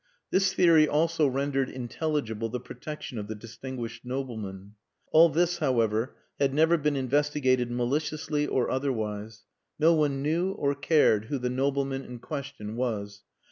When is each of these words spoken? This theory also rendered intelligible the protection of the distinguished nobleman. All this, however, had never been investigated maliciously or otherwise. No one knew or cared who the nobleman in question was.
This 0.31 0.51
theory 0.51 0.87
also 0.87 1.27
rendered 1.27 1.69
intelligible 1.69 2.49
the 2.49 2.59
protection 2.59 3.19
of 3.19 3.27
the 3.27 3.35
distinguished 3.35 4.03
nobleman. 4.03 4.73
All 5.11 5.29
this, 5.29 5.59
however, 5.59 6.15
had 6.39 6.55
never 6.55 6.75
been 6.79 6.95
investigated 6.95 7.69
maliciously 7.69 8.47
or 8.47 8.67
otherwise. 8.71 9.43
No 9.77 9.93
one 9.93 10.23
knew 10.23 10.53
or 10.53 10.73
cared 10.73 11.25
who 11.25 11.37
the 11.37 11.51
nobleman 11.51 12.03
in 12.03 12.17
question 12.17 12.75
was. 12.77 13.21